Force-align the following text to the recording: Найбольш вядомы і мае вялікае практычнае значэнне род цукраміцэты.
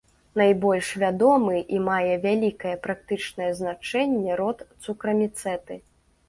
Найбольш 0.39 0.87
вядомы 1.01 1.57
і 1.75 1.81
мае 1.89 2.13
вялікае 2.23 2.71
практычнае 2.87 3.51
значэнне 3.61 4.39
род 4.41 4.65
цукраміцэты. 4.87 5.81